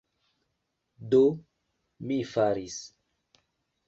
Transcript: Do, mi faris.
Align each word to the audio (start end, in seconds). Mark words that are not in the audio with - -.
Do, 1.11 1.19
mi 2.11 2.17
faris. 2.31 2.79